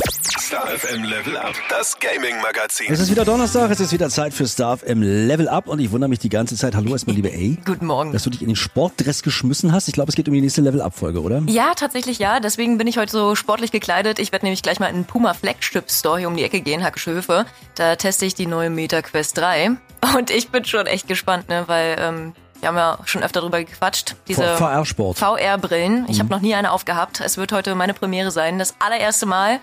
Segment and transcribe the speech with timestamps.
[0.00, 2.86] Star FM Level Up, das Gaming Magazin.
[2.90, 5.90] Es ist wieder Donnerstag, es ist wieder Zeit für Star FM Level Up und ich
[5.90, 6.74] wundere mich die ganze Zeit.
[6.74, 7.62] Hallo erstmal, liebe A.
[7.70, 8.12] Guten Morgen.
[8.12, 9.88] Dass du dich in den Sportdress geschmissen hast.
[9.88, 11.42] Ich glaube, es geht um die nächste Level Up Folge, oder?
[11.46, 12.40] Ja, tatsächlich ja.
[12.40, 14.18] Deswegen bin ich heute so sportlich gekleidet.
[14.18, 16.82] Ich werde nämlich gleich mal in den Puma Flagship Store hier um die Ecke gehen,
[16.82, 17.44] Hackische Höfe.
[17.74, 19.72] Da teste ich die neue Meta Quest 3
[20.16, 23.62] und ich bin schon echt gespannt, ne, weil ähm, wir haben ja schon öfter drüber
[23.62, 24.16] gequatscht.
[24.28, 25.18] Diese VR-Sport.
[25.18, 26.06] VR-Brillen.
[26.08, 27.20] Ich habe noch nie eine aufgehabt.
[27.20, 28.58] Es wird heute meine Premiere sein.
[28.58, 29.60] Das allererste Mal.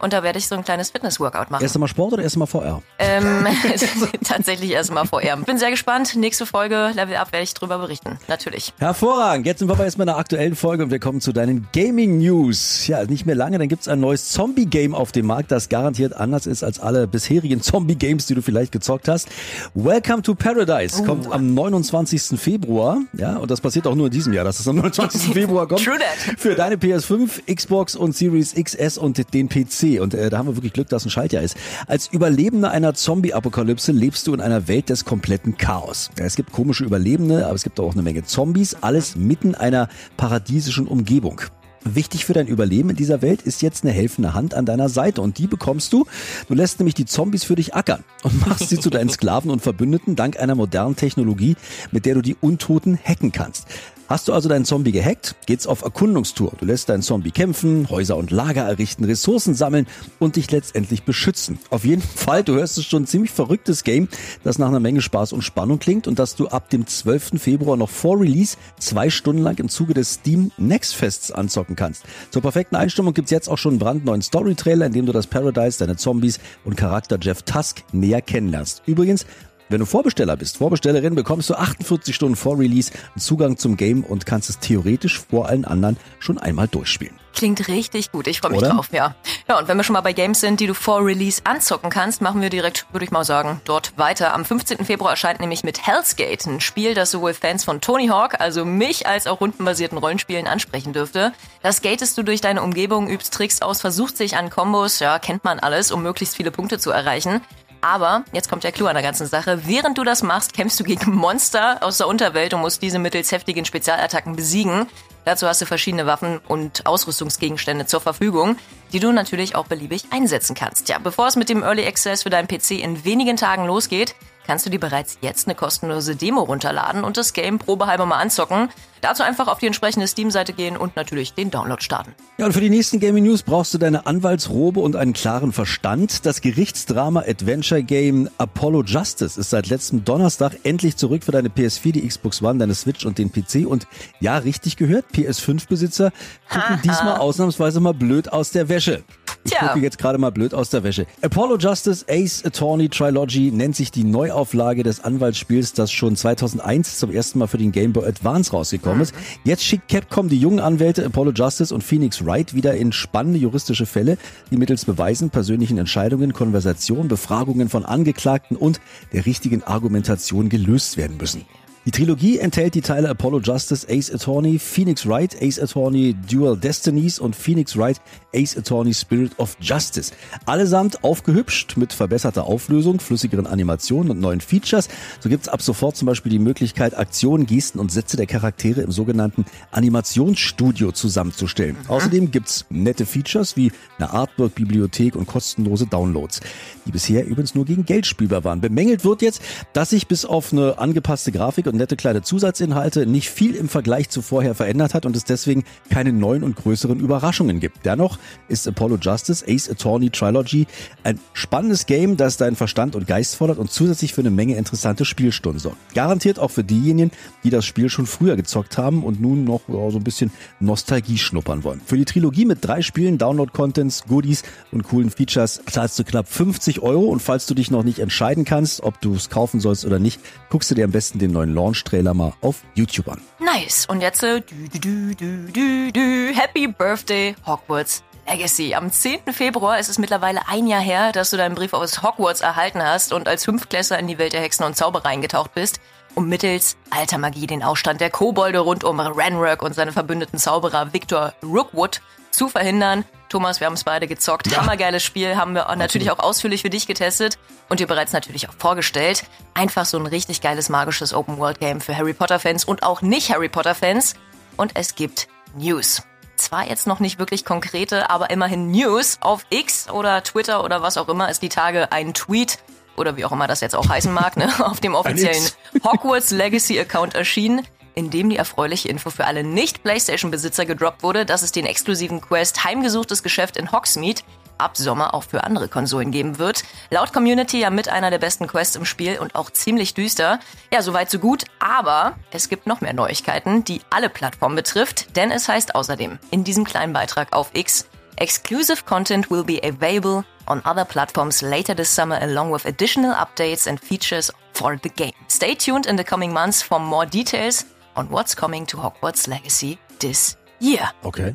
[0.00, 1.62] Und da werde ich so ein kleines Fitness-Workout machen.
[1.62, 2.82] Erst einmal Sport oder erst einmal VR?
[2.98, 3.46] Ähm,
[4.24, 5.36] tatsächlich erstmal VR.
[5.36, 6.16] Bin sehr gespannt.
[6.16, 8.18] Nächste Folge, Level Up, werde ich drüber berichten.
[8.26, 8.72] Natürlich.
[8.78, 9.46] Hervorragend.
[9.46, 12.18] Jetzt sind wir aber erstmal in der aktuellen Folge und wir kommen zu deinen Gaming
[12.18, 12.86] News.
[12.86, 16.46] Ja, nicht mehr lange, dann gibt's ein neues Zombie-Game auf dem Markt, das garantiert anders
[16.46, 19.28] ist als alle bisherigen Zombie-Games, die du vielleicht gezockt hast.
[19.74, 22.40] Welcome to Paradise kommt am 29.
[22.40, 23.02] Februar.
[23.12, 25.32] Ja, und das passiert auch nur in diesem Jahr, dass es am 29.
[25.32, 25.84] Februar kommt.
[25.84, 26.38] True that.
[26.38, 29.89] Für deine PS5, Xbox und Series XS und den PC.
[29.98, 31.56] Und äh, da haben wir wirklich Glück, dass ein Schaltjahr ist.
[31.86, 36.10] Als Überlebender einer Zombie-Apokalypse lebst du in einer Welt des kompletten Chaos.
[36.16, 38.76] Es gibt komische Überlebende, aber es gibt auch eine Menge Zombies.
[38.80, 41.40] Alles mitten einer paradiesischen Umgebung.
[41.82, 45.22] Wichtig für dein Überleben in dieser Welt ist jetzt eine helfende Hand an deiner Seite
[45.22, 46.04] und die bekommst du.
[46.46, 49.62] Du lässt nämlich die Zombies für dich ackern und machst sie zu deinen Sklaven und
[49.62, 51.56] Verbündeten dank einer modernen Technologie,
[51.90, 53.66] mit der du die Untoten hacken kannst.
[54.10, 56.54] Hast du also deinen Zombie gehackt, geht's auf Erkundungstour.
[56.58, 59.86] Du lässt deinen Zombie kämpfen, Häuser und Lager errichten, Ressourcen sammeln
[60.18, 61.60] und dich letztendlich beschützen.
[61.70, 64.08] Auf jeden Fall, du hörst es schon ein ziemlich verrücktes Game,
[64.42, 67.40] das nach einer Menge Spaß und Spannung klingt und das du ab dem 12.
[67.40, 72.02] Februar noch vor Release zwei Stunden lang im Zuge des Steam Next Fests anzocken kannst.
[72.32, 75.78] Zur perfekten Einstimmung gibt's jetzt auch schon einen brandneuen Story-Trailer, in dem du das Paradise,
[75.78, 78.82] deine Zombies und Charakter Jeff Tusk näher kennenlernst.
[78.86, 79.24] Übrigens,
[79.70, 84.04] wenn du Vorbesteller bist, Vorbestellerin, bekommst du 48 Stunden vor Release einen Zugang zum Game
[84.04, 87.14] und kannst es theoretisch vor allen anderen schon einmal durchspielen.
[87.34, 88.26] Klingt richtig gut.
[88.26, 88.70] Ich freue mich Oder?
[88.70, 89.14] drauf, ja.
[89.48, 92.20] Ja, und wenn wir schon mal bei Games sind, die du vor Release anzocken kannst,
[92.20, 94.34] machen wir direkt, würde ich mal sagen, dort weiter.
[94.34, 94.84] Am 15.
[94.84, 98.64] Februar erscheint nämlich mit Hell's Gate ein Spiel, das sowohl Fans von Tony Hawk, also
[98.64, 101.32] mich, als auch rundenbasierten Rollenspielen ansprechen dürfte.
[101.62, 105.44] Das gatest du durch deine Umgebung, übst Tricks aus, versucht sich an Kombos, ja, kennt
[105.44, 107.40] man alles, um möglichst viele Punkte zu erreichen.
[107.80, 110.84] Aber, jetzt kommt der Clou an der ganzen Sache, während du das machst, kämpfst du
[110.84, 114.86] gegen Monster aus der Unterwelt und musst diese mittels heftigen Spezialattacken besiegen.
[115.24, 118.56] Dazu hast du verschiedene Waffen und Ausrüstungsgegenstände zur Verfügung,
[118.92, 120.88] die du natürlich auch beliebig einsetzen kannst.
[120.88, 124.14] Ja, bevor es mit dem Early Access für deinen PC in wenigen Tagen losgeht,
[124.46, 128.68] kannst du dir bereits jetzt eine kostenlose Demo runterladen und das Game probehalber mal anzocken.
[129.00, 132.14] Dazu einfach auf die entsprechende Steam-Seite gehen und natürlich den Download starten.
[132.36, 136.26] Ja, und für die nächsten Gaming News brauchst du deine Anwaltsrobe und einen klaren Verstand.
[136.26, 141.92] Das Gerichtsdrama Adventure Game Apollo Justice ist seit letztem Donnerstag endlich zurück für deine PS4,
[141.92, 143.66] die Xbox One, deine Switch und den PC.
[143.66, 143.86] Und
[144.20, 146.12] ja, richtig gehört, PS5-Besitzer
[146.50, 149.02] gucken diesmal ausnahmsweise mal blöd aus der Wäsche.
[149.44, 149.68] Ich Tja.
[149.68, 151.06] gucke jetzt gerade mal blöd aus der Wäsche.
[151.22, 157.10] Apollo Justice Ace Attorney Trilogy nennt sich die Neuauflage des Anwaltsspiels, das schon 2001 zum
[157.10, 159.14] ersten Mal für den Game Boy Advance rausgekommen ist.
[159.44, 163.86] Jetzt schickt Capcom die jungen Anwälte Apollo Justice und Phoenix Wright wieder in spannende juristische
[163.86, 164.18] Fälle,
[164.50, 168.80] die mittels Beweisen, persönlichen Entscheidungen, Konversation, Befragungen von Angeklagten und
[169.12, 171.46] der richtigen Argumentation gelöst werden müssen.
[171.86, 177.18] Die Trilogie enthält die Teile Apollo Justice, Ace Attorney, Phoenix Wright, Ace Attorney Dual Destinies
[177.18, 177.98] und Phoenix Wright,
[178.34, 180.12] Ace Attorney Spirit of Justice.
[180.44, 184.90] Allesamt aufgehübscht mit verbesserter Auflösung, flüssigeren Animationen und neuen Features.
[185.20, 188.92] So gibt's ab sofort zum Beispiel die Möglichkeit, Aktionen, Gesten und Sätze der Charaktere im
[188.92, 191.78] sogenannten Animationsstudio zusammenzustellen.
[191.88, 196.40] Außerdem gibt's nette Features wie eine Artwork-Bibliothek und kostenlose Downloads,
[196.84, 198.60] die bisher übrigens nur gegen Geld spielbar waren.
[198.60, 199.40] Bemängelt wird jetzt,
[199.72, 204.10] dass sich bis auf eine angepasste Grafik und nette kleine Zusatzinhalte nicht viel im Vergleich
[204.10, 207.86] zu vorher verändert hat und es deswegen keine neuen und größeren Überraschungen gibt.
[207.86, 210.66] Dennoch ist Apollo Justice Ace Attorney Trilogy
[211.04, 215.04] ein spannendes Game, das deinen Verstand und Geist fordert und zusätzlich für eine Menge interessante
[215.04, 215.78] Spielstunden sorgt.
[215.94, 217.10] Garantiert auch für diejenigen,
[217.44, 221.64] die das Spiel schon früher gezockt haben und nun noch so ein bisschen Nostalgie schnuppern
[221.64, 221.80] wollen.
[221.84, 224.42] Für die Trilogie mit drei Spielen, Download-Contents, Goodies
[224.72, 228.44] und coolen Features zahlst du knapp 50 Euro und falls du dich noch nicht entscheiden
[228.44, 231.54] kannst, ob du es kaufen sollst oder nicht, guckst du dir am besten den neuen
[231.60, 233.20] Launch-Trailer mal auf YouTube an.
[233.38, 233.86] Nice.
[233.86, 236.34] Und jetzt dü, dü, dü, dü, dü, dü.
[236.34, 238.74] Happy Birthday Hogwarts Legacy.
[238.74, 239.32] Am 10.
[239.32, 243.12] Februar ist es mittlerweile ein Jahr her, dass du deinen Brief aus Hogwarts erhalten hast
[243.12, 245.80] und als Fünftklässler in die Welt der Hexen und Zauberer eingetaucht bist,
[246.14, 250.92] um mittels alter Magie den Aufstand der Kobolde rund um Ranrock und seine verbündeten Zauberer
[250.92, 252.00] Victor Rookwood
[252.40, 253.04] zu verhindern.
[253.28, 254.56] Thomas, wir haben es beide gezockt.
[254.56, 257.38] Hammergeiles Spiel, haben wir auch natürlich auch ausführlich für dich getestet
[257.68, 259.24] und dir bereits natürlich auch vorgestellt.
[259.52, 263.02] Einfach so ein richtig geiles magisches Open World Game für Harry Potter Fans und auch
[263.02, 264.14] nicht Harry Potter Fans.
[264.56, 266.02] Und es gibt News.
[266.36, 269.18] zwar jetzt noch nicht wirklich konkrete, aber immerhin News.
[269.20, 272.58] Auf X oder Twitter oder was auch immer ist die Tage ein Tweet
[272.96, 275.46] oder wie auch immer das jetzt auch heißen mag, ne, auf dem offiziellen
[275.84, 277.66] Hogwarts Legacy Account erschienen,
[278.00, 282.64] in dem die erfreuliche Info für alle Nicht-PlayStation-Besitzer gedroppt wurde, dass es den exklusiven Quest
[282.64, 284.22] Heimgesuchtes Geschäft in Hogsmeade
[284.56, 286.64] ab Sommer auch für andere Konsolen geben wird.
[286.88, 290.40] Laut Community ja mit einer der besten Quests im Spiel und auch ziemlich düster.
[290.72, 295.30] Ja, soweit so gut, aber es gibt noch mehr Neuigkeiten, die alle Plattformen betrifft, denn
[295.30, 297.86] es heißt außerdem in diesem kleinen Beitrag auf X,
[298.16, 303.66] Exclusive content will be available on other platforms later this summer along with additional updates
[303.66, 305.14] and features for the game.
[305.28, 307.64] Stay tuned in the coming months for more details
[307.96, 310.90] on what's coming to Hogwarts Legacy this year.
[311.02, 311.34] Okay.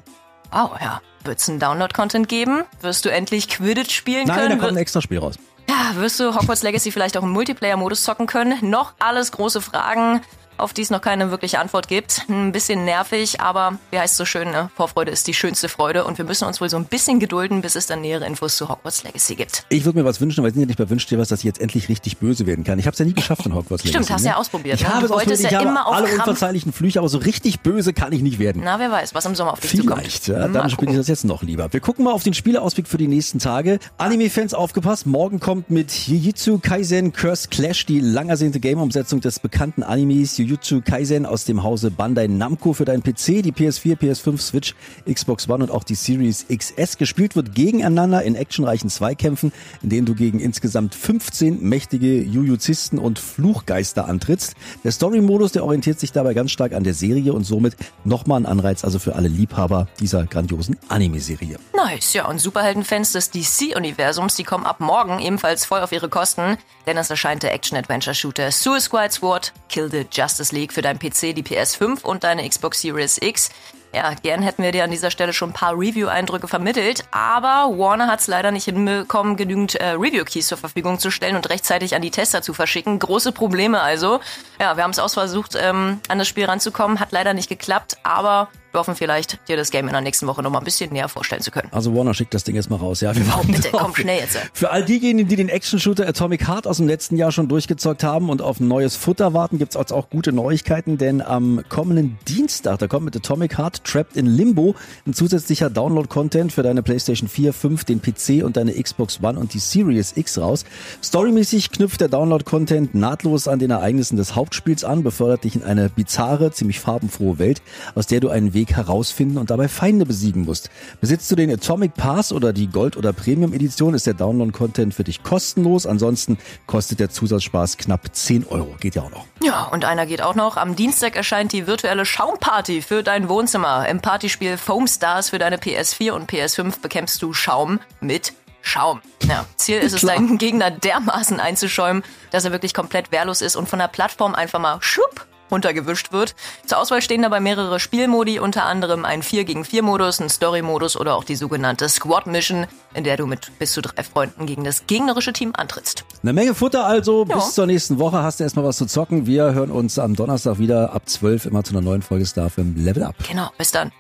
[0.52, 1.02] Wow, ja.
[1.24, 2.64] Wird es einen Download-Content geben?
[2.82, 4.50] Wirst du endlich Quidditch spielen Nein, können?
[4.52, 5.36] da kommt ein extra Spiel raus.
[5.68, 8.70] ja, wirst du Hogwarts Legacy vielleicht auch im Multiplayer-Modus zocken können?
[8.70, 10.22] Noch alles große Fragen,
[10.58, 12.24] auf die es noch keine wirkliche Antwort gibt.
[12.30, 14.70] Ein bisschen nervig, aber wie heißt es so schön, ne?
[14.76, 17.76] Vorfreude ist die schönste Freude und wir müssen uns wohl so ein bisschen gedulden, bis
[17.76, 19.66] es dann nähere Infos zu Hogwarts Legacy gibt.
[19.70, 21.46] Ich würde mir was wünschen, aber sind ja nicht bei Wünsch dir was, dass ich
[21.46, 22.80] jetzt endlich richtig böse werden kann.
[22.80, 23.90] Ich habe es ja nie geschafft in Hogwarts Legacy.
[24.04, 24.30] Stimmt, hast ne?
[24.30, 24.90] ja ausprobiert, Ich ne?
[24.94, 26.20] habe Du es wolltest ja ich habe immer auf alle Krampf.
[26.28, 28.62] unverzeihlichen Flüche, aber so richtig böse kann ich nicht werden.
[28.64, 30.00] Na, wer weiß, was im Sommer auf dich zukommt.
[30.02, 31.72] Vielleicht, ja, dann spiele ich das jetzt noch lieber.
[31.74, 33.80] Wir gucken mal auf den Spieleausblick für die nächsten Tage.
[33.98, 39.84] Anime-Fans aufgepasst, morgen kommt mit Jujutsu Kaisen Curse Clash die lang ersehnte Game-Umsetzung des bekannten
[39.84, 44.76] Animes Jujutsu Kaisen aus dem Hause Bandai Namco für deinen PC, die PS4, PS5, Switch,
[45.12, 46.98] Xbox One und auch die Series XS.
[46.98, 49.52] Gespielt wird gegeneinander in actionreichen Zweikämpfen,
[49.82, 54.54] in denen du gegen insgesamt 15 mächtige Jujuzisten und Fluchgeister antrittst.
[54.84, 58.46] Der Story-Modus, der orientiert sich dabei ganz stark an der Serie und somit nochmal ein
[58.46, 61.58] Anreiz also für alle Liebhaber dieser grandiosen Anime-Serie.
[61.76, 66.58] Nice, ja, und Superheldenfans des DC-Universums, die kommen ab morgen ebenfalls voll auf ihre Kosten,
[66.86, 71.44] denn es erscheint der Action-Adventure-Shooter Suicide Squad, Kill the Justice League für deinen PC, die
[71.44, 73.50] PS5 und deine Xbox Series X.
[73.96, 78.08] Ja, gern hätten wir dir an dieser Stelle schon ein paar Review-Eindrücke vermittelt, aber Warner
[78.08, 82.02] hat es leider nicht hinbekommen, genügend äh, Review-Keys zur Verfügung zu stellen und rechtzeitig an
[82.02, 83.00] die Tester zu verschicken.
[83.00, 84.20] Große Probleme also.
[84.60, 88.50] Ja, wir haben es ausversucht, ähm, an das Spiel ranzukommen, hat leider nicht geklappt, aber
[88.76, 91.08] wir hoffen vielleicht, dir das Game in der nächsten Woche noch mal ein bisschen näher
[91.08, 91.70] vorstellen zu können.
[91.72, 93.16] Also Warner schickt das Ding jetzt mal raus, ja.
[93.16, 93.84] Wir warten bitte, drauf.
[93.84, 94.38] komm schnell jetzt.
[94.52, 98.30] Für all diejenigen, die den Action-Shooter Atomic Heart aus dem letzten Jahr schon durchgezockt haben
[98.30, 102.80] und auf ein neues Futter warten, gibt's jetzt auch gute Neuigkeiten, denn am kommenden Dienstag,
[102.80, 104.76] da kommt mit Atomic Heart Trapped in Limbo
[105.08, 109.54] ein zusätzlicher Download-Content für deine PlayStation 4, 5, den PC und deine Xbox One und
[109.54, 110.66] die Series X raus.
[111.02, 115.90] Storymäßig knüpft der Download-Content nahtlos an den Ereignissen des Hauptspiels an, befördert dich in eine
[115.90, 117.64] bizarre, ziemlich farbenfrohe Welt,
[117.96, 120.70] aus der du einen Weg herausfinden und dabei Feinde besiegen musst.
[121.02, 125.24] Besitzt du den Atomic Pass oder die Gold- oder Premium-Edition, ist der Download-Content für dich
[125.24, 125.88] kostenlos.
[125.88, 126.38] Ansonsten
[126.68, 128.76] kostet der Zusatzspaß knapp 10 Euro.
[128.80, 129.26] Geht ja auch noch.
[129.42, 130.58] Ja, und einer geht auch noch.
[130.58, 133.90] Am Dienstag erscheint die virtuelle Schaumparty für dein Wohnzimmer.
[133.90, 139.02] Im Partyspiel Foam Stars für deine PS4 und PS5 bekämpfst du Schaum mit Schaum.
[139.28, 140.16] Ja, Ziel ist es, Klar.
[140.16, 144.60] deinen Gegner dermaßen einzuschäumen, dass er wirklich komplett wehrlos ist und von der Plattform einfach
[144.60, 146.36] mal schupp runtergewischt wird.
[146.66, 150.98] Zur Auswahl stehen dabei mehrere Spielmodi, unter anderem ein 4 gegen 4 Modus, ein Story-Modus
[150.98, 154.64] oder auch die sogenannte Squad Mission, in der du mit bis zu drei Freunden gegen
[154.64, 156.04] das gegnerische Team antrittst.
[156.24, 157.26] Eine Menge Futter also.
[157.28, 157.36] Ja.
[157.36, 159.28] Bis zur nächsten Woche hast du erstmal was zu zocken.
[159.28, 162.76] Wir hören uns am Donnerstag wieder ab 12 immer zu einer neuen Folge Star FM
[162.78, 163.16] Level Up.
[163.28, 163.92] Genau, bis dann.